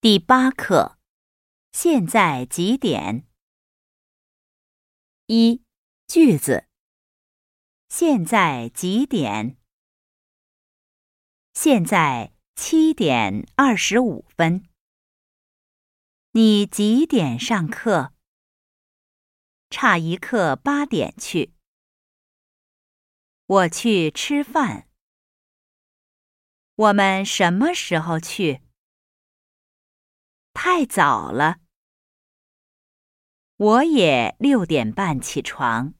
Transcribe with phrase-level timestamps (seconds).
[0.00, 0.96] 第八课，
[1.72, 3.26] 现在几点？
[5.26, 5.64] 一
[6.06, 6.68] 句子。
[7.88, 9.56] 现在几点？
[11.52, 14.68] 现在七点二十五分。
[16.30, 18.14] 你几点上课？
[19.68, 21.54] 差一刻八点去。
[23.46, 24.88] 我去吃饭。
[26.76, 28.62] 我们什么时候去？
[30.70, 31.60] 太早了。
[33.56, 35.94] 我也六点半起床。